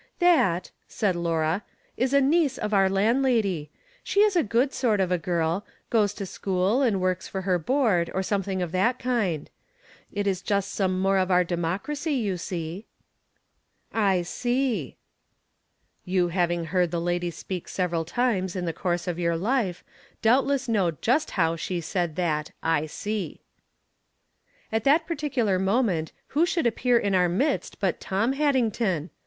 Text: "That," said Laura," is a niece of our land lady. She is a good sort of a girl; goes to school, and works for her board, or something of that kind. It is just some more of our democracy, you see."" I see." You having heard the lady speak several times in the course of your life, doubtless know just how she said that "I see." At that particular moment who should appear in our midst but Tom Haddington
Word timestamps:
"That," 0.17 0.71
said 0.87 1.15
Laura," 1.15 1.61
is 1.95 2.11
a 2.11 2.19
niece 2.19 2.57
of 2.57 2.73
our 2.73 2.89
land 2.89 3.21
lady. 3.21 3.69
She 4.03 4.21
is 4.21 4.35
a 4.35 4.41
good 4.41 4.73
sort 4.73 4.99
of 4.99 5.11
a 5.11 5.19
girl; 5.19 5.63
goes 5.91 6.15
to 6.15 6.25
school, 6.25 6.81
and 6.81 6.99
works 6.99 7.27
for 7.27 7.41
her 7.43 7.59
board, 7.59 8.09
or 8.15 8.23
something 8.23 8.63
of 8.63 8.71
that 8.71 8.97
kind. 8.97 9.47
It 10.11 10.25
is 10.25 10.41
just 10.41 10.71
some 10.71 10.99
more 10.99 11.19
of 11.19 11.29
our 11.29 11.43
democracy, 11.43 12.13
you 12.15 12.37
see."" 12.37 12.87
I 14.11 14.23
see." 14.23 14.97
You 16.03 16.29
having 16.29 16.65
heard 16.73 16.89
the 16.89 16.99
lady 16.99 17.29
speak 17.29 17.67
several 17.67 18.03
times 18.03 18.55
in 18.55 18.65
the 18.65 18.73
course 18.73 19.07
of 19.07 19.19
your 19.19 19.37
life, 19.37 19.83
doubtless 20.23 20.67
know 20.67 20.89
just 20.89 21.29
how 21.37 21.55
she 21.55 21.79
said 21.79 22.15
that 22.15 22.49
"I 22.63 22.87
see." 22.87 23.41
At 24.71 24.83
that 24.83 25.05
particular 25.05 25.59
moment 25.59 26.11
who 26.29 26.47
should 26.47 26.65
appear 26.65 26.97
in 26.97 27.13
our 27.13 27.29
midst 27.29 27.79
but 27.79 27.99
Tom 27.99 28.33
Haddington 28.33 29.11